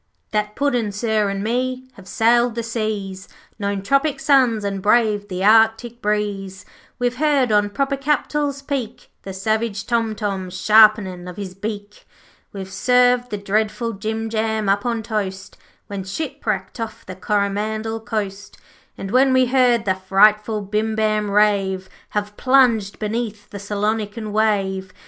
'That 0.31 0.55
Puddin', 0.55 0.91
sir, 0.91 1.29
an' 1.29 1.43
me 1.43 1.87
have 1.93 2.07
sailed 2.07 2.55
the 2.55 2.63
seas, 2.63 3.27
Known 3.59 3.83
tropic 3.83 4.19
suns, 4.19 4.63
and 4.63 4.81
braved 4.81 5.29
the 5.29 5.43
Arctic 5.43 6.01
breeze, 6.01 6.65
We've 6.97 7.17
heard 7.17 7.51
on 7.51 7.69
Popocatepetl's 7.69 8.63
peak 8.63 9.11
The 9.21 9.31
savage 9.31 9.85
Tom 9.85 10.15
Tom 10.15 10.49
sharpenin' 10.49 11.27
of 11.27 11.37
his 11.37 11.53
beak, 11.53 12.07
We've 12.51 12.73
served 12.73 13.29
the 13.29 13.37
dreadful 13.37 13.93
Jim 13.93 14.27
Jam 14.31 14.67
up 14.69 14.87
on 14.87 15.03
toast, 15.03 15.55
When 15.85 16.03
shipwrecked 16.03 16.79
off 16.79 17.05
the 17.05 17.13
Coromandel 17.15 17.99
coast, 17.99 18.57
And 18.97 19.11
when 19.11 19.31
we 19.33 19.45
heard 19.45 19.85
the 19.85 19.93
frightful 19.93 20.61
Bim 20.61 20.95
Bam 20.95 21.29
rave, 21.29 21.89
Have 22.09 22.35
plunged 22.37 22.97
beneath 22.97 23.51
the 23.51 23.59
Salonican 23.59 24.31
wave. 24.31 24.91